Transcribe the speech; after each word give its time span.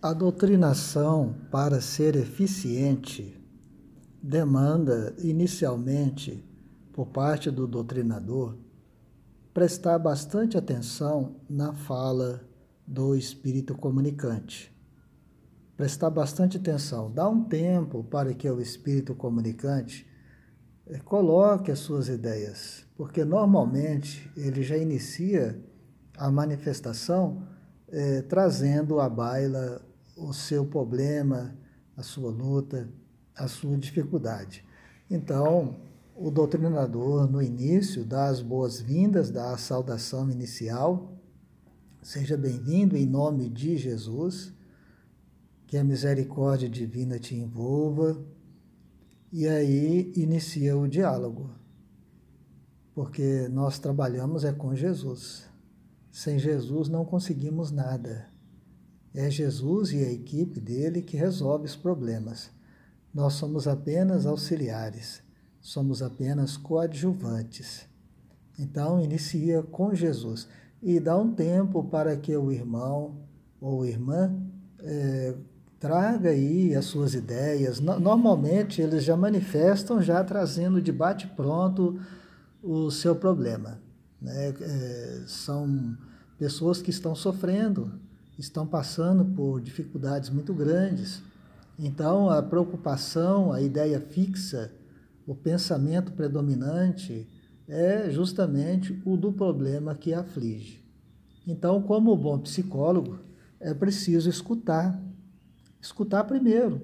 A 0.00 0.12
doutrinação, 0.12 1.34
para 1.50 1.80
ser 1.80 2.14
eficiente, 2.14 3.36
demanda, 4.22 5.12
inicialmente, 5.18 6.44
por 6.92 7.08
parte 7.08 7.50
do 7.50 7.66
doutrinador, 7.66 8.56
prestar 9.52 9.98
bastante 9.98 10.56
atenção 10.56 11.40
na 11.50 11.72
fala 11.72 12.48
do 12.86 13.16
espírito 13.16 13.76
comunicante. 13.76 14.72
Prestar 15.76 16.10
bastante 16.10 16.58
atenção, 16.58 17.10
dá 17.10 17.28
um 17.28 17.42
tempo 17.42 18.04
para 18.04 18.32
que 18.32 18.48
o 18.48 18.60
espírito 18.60 19.16
comunicante 19.16 20.06
eh, 20.86 21.00
coloque 21.00 21.72
as 21.72 21.80
suas 21.80 22.06
ideias, 22.06 22.86
porque 22.96 23.24
normalmente 23.24 24.30
ele 24.36 24.62
já 24.62 24.76
inicia 24.76 25.60
a 26.16 26.30
manifestação 26.30 27.42
eh, 27.88 28.22
trazendo 28.22 29.00
à 29.00 29.08
baila 29.08 29.87
o 30.18 30.32
seu 30.32 30.66
problema, 30.66 31.56
a 31.96 32.02
sua 32.02 32.30
luta, 32.30 32.88
a 33.34 33.46
sua 33.46 33.76
dificuldade. 33.76 34.64
Então, 35.10 35.76
o 36.14 36.30
doutrinador, 36.30 37.30
no 37.30 37.40
início, 37.40 38.04
dá 38.04 38.26
as 38.26 38.42
boas-vindas, 38.42 39.30
dá 39.30 39.52
a 39.52 39.58
saudação 39.58 40.30
inicial. 40.30 41.12
Seja 42.02 42.36
bem-vindo 42.36 42.96
em 42.96 43.06
nome 43.06 43.48
de 43.48 43.76
Jesus, 43.76 44.52
que 45.66 45.76
a 45.76 45.84
misericórdia 45.84 46.68
divina 46.68 47.18
te 47.18 47.36
envolva. 47.36 48.20
E 49.32 49.46
aí 49.46 50.12
inicia 50.16 50.76
o 50.76 50.88
diálogo, 50.88 51.50
porque 52.94 53.46
nós 53.48 53.78
trabalhamos 53.78 54.42
é 54.42 54.52
com 54.52 54.74
Jesus. 54.74 55.48
Sem 56.10 56.38
Jesus 56.38 56.88
não 56.88 57.04
conseguimos 57.04 57.70
nada. 57.70 58.37
É 59.18 59.30
Jesus 59.30 59.92
e 59.92 60.04
a 60.04 60.12
equipe 60.12 60.60
dele 60.60 61.02
que 61.02 61.16
resolve 61.16 61.64
os 61.64 61.74
problemas. 61.74 62.50
Nós 63.12 63.34
somos 63.34 63.66
apenas 63.66 64.26
auxiliares 64.26 65.22
somos 65.60 66.02
apenas 66.02 66.56
coadjuvantes. 66.56 67.86
Então, 68.58 69.00
inicia 69.00 69.62
com 69.62 69.94
Jesus 69.94 70.48
e 70.82 70.98
dá 70.98 71.16
um 71.16 71.32
tempo 71.32 71.84
para 71.84 72.16
que 72.16 72.34
o 72.36 72.50
irmão 72.50 73.16
ou 73.60 73.84
irmã 73.84 74.34
é, 74.80 75.34
traga 75.78 76.30
aí 76.30 76.74
as 76.74 76.86
suas 76.86 77.14
ideias. 77.14 77.80
Normalmente, 77.80 78.80
eles 78.80 79.04
já 79.04 79.16
manifestam, 79.16 80.00
já 80.00 80.22
trazendo 80.24 80.80
de 80.80 80.90
bate-pronto 80.90 82.00
o 82.62 82.90
seu 82.90 83.14
problema. 83.14 83.80
Né? 84.20 84.54
É, 84.60 85.24
são 85.26 85.96
pessoas 86.38 86.80
que 86.80 86.90
estão 86.90 87.14
sofrendo, 87.14 87.92
estão 88.38 88.66
passando 88.66 89.24
por 89.24 89.60
dificuldades 89.60 90.30
muito 90.30 90.54
grandes. 90.54 91.22
Então, 91.78 92.30
a 92.30 92.42
preocupação, 92.42 93.52
a 93.52 93.60
ideia 93.60 94.00
fixa 94.00 94.72
o 95.28 95.34
pensamento 95.34 96.12
predominante 96.12 97.28
é 97.68 98.08
justamente 98.08 98.98
o 99.04 99.14
do 99.14 99.30
problema 99.30 99.94
que 99.94 100.14
aflige. 100.14 100.82
Então, 101.46 101.82
como 101.82 102.16
bom 102.16 102.38
psicólogo, 102.38 103.20
é 103.60 103.74
preciso 103.74 104.30
escutar. 104.30 104.98
Escutar 105.78 106.24
primeiro. 106.24 106.80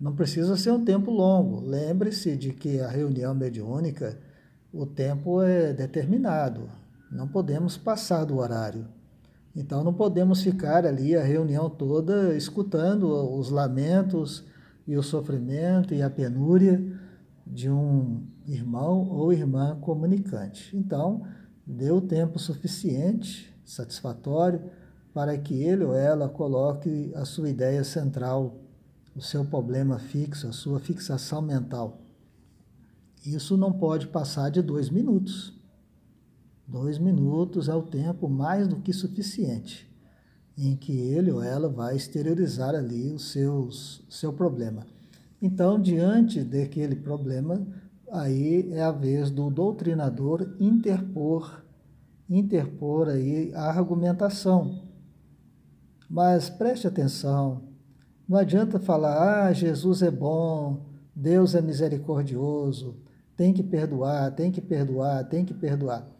Não 0.00 0.12
precisa 0.12 0.56
ser 0.56 0.72
um 0.72 0.84
tempo 0.84 1.12
longo. 1.12 1.60
Lembre-se 1.60 2.36
de 2.36 2.52
que 2.52 2.80
a 2.80 2.88
reunião 2.88 3.32
mediúnica, 3.32 4.18
o 4.72 4.84
tempo 4.84 5.40
é 5.40 5.72
determinado. 5.72 6.68
Não 7.12 7.28
podemos 7.28 7.76
passar 7.76 8.24
do 8.24 8.38
horário. 8.38 8.88
Então, 9.54 9.82
não 9.82 9.92
podemos 9.92 10.42
ficar 10.42 10.86
ali 10.86 11.16
a 11.16 11.22
reunião 11.22 11.68
toda 11.68 12.36
escutando 12.36 13.08
os 13.36 13.50
lamentos 13.50 14.44
e 14.86 14.96
o 14.96 15.02
sofrimento 15.02 15.94
e 15.94 16.02
a 16.02 16.08
penúria 16.08 16.82
de 17.46 17.70
um 17.70 18.22
irmão 18.46 19.08
ou 19.08 19.32
irmã 19.32 19.78
comunicante. 19.80 20.76
Então, 20.76 21.26
deu 21.66 22.00
tempo 22.00 22.38
suficiente, 22.38 23.54
satisfatório, 23.64 24.62
para 25.12 25.36
que 25.36 25.62
ele 25.62 25.84
ou 25.84 25.94
ela 25.94 26.28
coloque 26.28 27.12
a 27.14 27.24
sua 27.24 27.50
ideia 27.50 27.82
central, 27.82 28.56
o 29.14 29.20
seu 29.20 29.44
problema 29.44 29.98
fixo, 29.98 30.46
a 30.46 30.52
sua 30.52 30.78
fixação 30.78 31.42
mental. 31.42 32.00
Isso 33.26 33.56
não 33.56 33.72
pode 33.72 34.06
passar 34.06 34.50
de 34.50 34.62
dois 34.62 34.88
minutos. 34.90 35.57
Dois 36.68 36.98
minutos 36.98 37.66
é 37.66 37.74
o 37.74 37.82
tempo 37.82 38.28
mais 38.28 38.68
do 38.68 38.76
que 38.76 38.92
suficiente 38.92 39.88
em 40.58 40.76
que 40.76 40.92
ele 40.92 41.30
ou 41.30 41.42
ela 41.42 41.68
vai 41.68 41.94
exteriorizar 41.94 42.74
ali 42.74 43.12
o 43.12 43.18
seu 43.18 44.32
problema. 44.36 44.84
Então, 45.40 45.80
diante 45.80 46.42
daquele 46.42 46.96
problema, 46.96 47.64
aí 48.10 48.72
é 48.72 48.82
a 48.82 48.90
vez 48.90 49.30
do 49.30 49.48
doutrinador 49.50 50.56
interpor, 50.58 51.64
interpor 52.28 53.08
aí 53.08 53.52
a 53.54 53.70
argumentação. 53.70 54.82
Mas 56.10 56.50
preste 56.50 56.88
atenção, 56.88 57.62
não 58.28 58.36
adianta 58.36 58.80
falar, 58.80 59.46
ah, 59.46 59.52
Jesus 59.52 60.02
é 60.02 60.10
bom, 60.10 60.86
Deus 61.14 61.54
é 61.54 61.62
misericordioso, 61.62 62.96
tem 63.36 63.54
que 63.54 63.62
perdoar, 63.62 64.34
tem 64.34 64.50
que 64.50 64.60
perdoar, 64.60 65.24
tem 65.28 65.44
que 65.44 65.54
perdoar. 65.54 66.17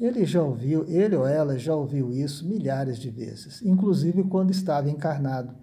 Ele 0.00 0.24
já 0.24 0.42
ouviu, 0.42 0.84
ele 0.88 1.14
ou 1.14 1.26
ela 1.26 1.58
já 1.58 1.74
ouviu 1.74 2.10
isso 2.10 2.48
milhares 2.48 2.98
de 2.98 3.10
vezes, 3.10 3.60
inclusive 3.62 4.24
quando 4.24 4.50
estava 4.50 4.90
encarnado 4.90 5.54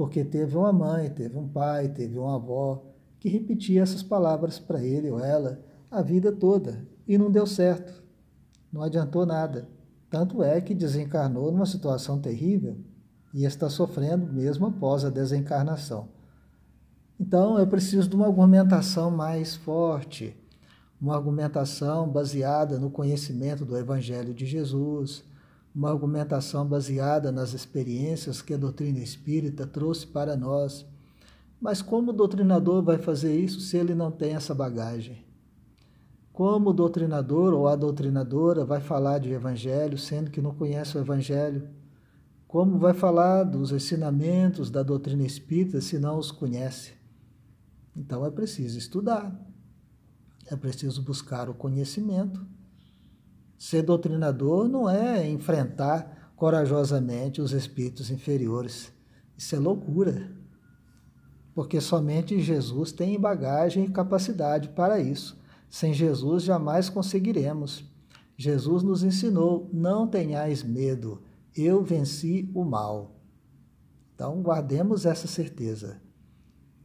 porque 0.00 0.24
teve 0.24 0.56
uma 0.56 0.72
mãe, 0.72 1.10
teve 1.10 1.36
um 1.36 1.46
pai, 1.46 1.86
teve 1.86 2.18
uma 2.18 2.36
avó 2.36 2.86
que 3.18 3.28
repetia 3.28 3.82
essas 3.82 4.02
palavras 4.02 4.58
para 4.58 4.82
ele 4.82 5.10
ou 5.10 5.20
ela 5.20 5.60
a 5.90 6.00
vida 6.00 6.32
toda 6.32 6.88
e 7.06 7.18
não 7.18 7.30
deu 7.30 7.46
certo, 7.46 8.02
não 8.72 8.82
adiantou 8.82 9.26
nada. 9.26 9.68
Tanto 10.08 10.42
é 10.42 10.58
que 10.58 10.74
desencarnou 10.74 11.52
numa 11.52 11.66
situação 11.66 12.18
terrível 12.18 12.78
e 13.34 13.44
está 13.44 13.68
sofrendo 13.68 14.26
mesmo 14.32 14.68
após 14.68 15.04
a 15.04 15.10
desencarnação. 15.10 16.08
Então 17.20 17.58
é 17.58 17.66
preciso 17.66 18.08
de 18.08 18.16
uma 18.16 18.26
argumentação 18.26 19.10
mais 19.10 19.54
forte, 19.54 20.34
uma 21.00 21.14
argumentação 21.14 22.08
baseada 22.08 22.78
no 22.78 22.90
conhecimento 22.90 23.64
do 23.64 23.76
Evangelho 23.76 24.34
de 24.34 24.44
Jesus, 24.44 25.24
uma 25.74 25.90
argumentação 25.90 26.66
baseada 26.66 27.32
nas 27.32 27.54
experiências 27.54 28.42
que 28.42 28.52
a 28.52 28.58
doutrina 28.58 28.98
espírita 28.98 29.66
trouxe 29.66 30.06
para 30.06 30.36
nós. 30.36 30.84
Mas 31.60 31.80
como 31.80 32.10
o 32.10 32.14
doutrinador 32.14 32.82
vai 32.82 32.98
fazer 32.98 33.38
isso 33.38 33.60
se 33.60 33.76
ele 33.76 33.94
não 33.94 34.10
tem 34.10 34.34
essa 34.34 34.54
bagagem? 34.54 35.24
Como 36.32 36.70
o 36.70 36.72
doutrinador 36.72 37.52
ou 37.54 37.68
a 37.68 37.76
doutrinadora 37.76 38.64
vai 38.64 38.80
falar 38.80 39.18
de 39.18 39.30
evangelho 39.30 39.98
sendo 39.98 40.30
que 40.30 40.40
não 40.40 40.54
conhece 40.54 40.96
o 40.96 41.00
evangelho? 41.00 41.68
Como 42.48 42.78
vai 42.78 42.92
falar 42.92 43.44
dos 43.44 43.72
ensinamentos 43.72 44.70
da 44.70 44.82
doutrina 44.82 45.22
espírita 45.22 45.80
se 45.80 45.98
não 45.98 46.18
os 46.18 46.32
conhece? 46.32 46.92
Então 47.96 48.24
é 48.24 48.30
preciso 48.30 48.78
estudar, 48.78 49.32
é 50.50 50.56
preciso 50.56 51.02
buscar 51.02 51.48
o 51.48 51.54
conhecimento 51.54 52.44
Ser 53.60 53.82
doutrinador 53.82 54.66
não 54.70 54.88
é 54.88 55.28
enfrentar 55.28 56.32
corajosamente 56.34 57.42
os 57.42 57.52
espíritos 57.52 58.10
inferiores. 58.10 58.90
Isso 59.36 59.54
é 59.54 59.58
loucura. 59.58 60.34
Porque 61.54 61.78
somente 61.78 62.40
Jesus 62.40 62.90
tem 62.90 63.20
bagagem 63.20 63.84
e 63.84 63.90
capacidade 63.90 64.70
para 64.70 64.98
isso. 64.98 65.38
Sem 65.68 65.92
Jesus 65.92 66.42
jamais 66.42 66.88
conseguiremos. 66.88 67.84
Jesus 68.34 68.82
nos 68.82 69.04
ensinou: 69.04 69.68
não 69.70 70.06
tenhais 70.06 70.62
medo, 70.62 71.20
eu 71.54 71.84
venci 71.84 72.50
o 72.54 72.64
mal. 72.64 73.20
Então, 74.14 74.40
guardemos 74.40 75.04
essa 75.04 75.28
certeza. 75.28 76.00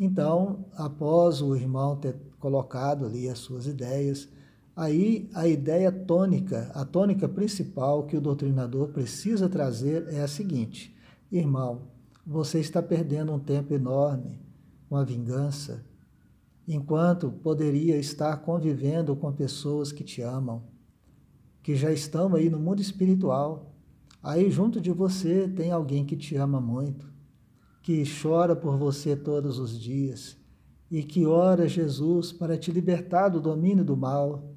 Então, 0.00 0.64
após 0.74 1.40
o 1.42 1.54
irmão 1.54 1.94
ter 1.94 2.16
colocado 2.40 3.04
ali 3.04 3.28
as 3.28 3.38
suas 3.38 3.66
ideias, 3.66 4.28
Aí 4.80 5.28
a 5.34 5.46
ideia 5.46 5.92
tônica, 5.92 6.70
a 6.74 6.86
tônica 6.86 7.28
principal 7.28 8.04
que 8.04 8.16
o 8.16 8.20
doutrinador 8.20 8.88
precisa 8.88 9.46
trazer 9.46 10.06
é 10.08 10.22
a 10.22 10.26
seguinte: 10.26 10.96
irmão, 11.30 11.82
você 12.26 12.60
está 12.60 12.82
perdendo 12.82 13.30
um 13.30 13.38
tempo 13.38 13.74
enorme 13.74 14.40
com 14.88 14.96
a 14.96 15.04
vingança, 15.04 15.84
enquanto 16.66 17.30
poderia 17.30 17.98
estar 17.98 18.38
convivendo 18.38 19.14
com 19.14 19.30
pessoas 19.30 19.92
que 19.92 20.02
te 20.02 20.22
amam, 20.22 20.62
que 21.62 21.76
já 21.76 21.92
estão 21.92 22.34
aí 22.34 22.48
no 22.48 22.58
mundo 22.58 22.80
espiritual. 22.80 23.74
Aí 24.22 24.50
junto 24.50 24.80
de 24.80 24.90
você 24.90 25.46
tem 25.46 25.72
alguém 25.72 26.06
que 26.06 26.16
te 26.16 26.36
ama 26.36 26.58
muito, 26.58 27.06
que 27.82 28.04
chora 28.04 28.54
por 28.54 28.76
você 28.76 29.16
todos 29.16 29.58
os 29.58 29.78
dias 29.78 30.36
e 30.90 31.02
que 31.02 31.26
ora 31.26 31.68
Jesus 31.68 32.32
para 32.32 32.56
te 32.56 32.70
libertar 32.70 33.28
do 33.28 33.40
domínio 33.40 33.84
do 33.84 33.96
mal 33.96 34.50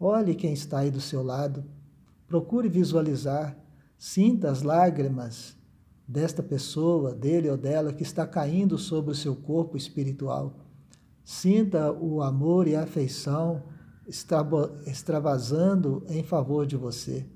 Olhe 0.00 0.36
quem 0.36 0.52
está 0.52 0.78
aí 0.78 0.90
do 0.90 1.00
seu 1.00 1.22
lado. 1.24 1.64
Procure 2.26 2.68
visualizar. 2.68 3.58
Sinta 3.98 4.48
as 4.48 4.62
lágrimas 4.62 5.56
desta 6.06 6.40
pessoa, 6.40 7.12
dele 7.12 7.50
ou 7.50 7.56
dela 7.56 7.92
que 7.92 8.04
está 8.04 8.24
caindo 8.24 8.78
sobre 8.78 9.10
o 9.10 9.14
seu 9.14 9.34
corpo 9.34 9.76
espiritual. 9.76 10.54
Sinta 11.24 11.92
o 11.92 12.22
amor 12.22 12.68
e 12.68 12.76
a 12.76 12.84
afeição 12.84 13.64
extravasando 14.86 16.04
em 16.08 16.22
favor 16.22 16.64
de 16.64 16.76
você. 16.76 17.26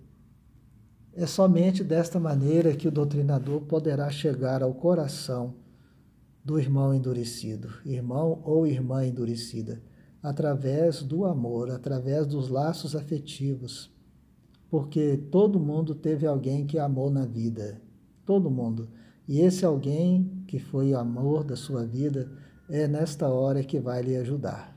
É 1.15 1.27
somente 1.27 1.85
desta 1.85 2.19
maneira 2.19 2.75
que 2.75 2.89
o 2.89 2.91
doutrinador 2.91 3.61
poderá 3.63 4.11
chegar 4.11 4.63
ao 4.63 4.73
coração 4.73 5.55
do 6.43 6.59
irmão 6.59 6.95
endurecido, 6.95 7.69
irmão 7.85 8.41
ou 8.45 8.67
irmã 8.67 9.05
endurecida, 9.05 9.83
através 10.23 11.03
do 11.03 11.27
amor, 11.27 11.71
através 11.71 12.27
dos 12.27 12.49
laços 12.49 12.97
afetivos. 12.97 13.93
Porque 14.71 15.19
todo 15.31 15.61
mundo 15.61 15.95
teve 15.95 16.27
alguém 16.27 16.67
que 16.67 16.79
amou 16.79 17.11
na 17.11 17.27
vida, 17.27 17.83
todo 18.25 18.51
mundo. 18.51 18.89
E 19.29 19.41
esse 19.41 19.67
alguém 19.67 20.43
que 20.47 20.59
foi 20.59 20.93
o 20.93 20.99
amor 20.99 21.45
da 21.45 21.57
sua 21.57 21.85
vida 21.85 22.33
é 22.71 22.89
nesta 22.89 23.29
hora 23.29 23.63
que 23.63 23.79
vai 23.79 24.03
lhe 24.03 24.17
ajudar. 24.17 24.72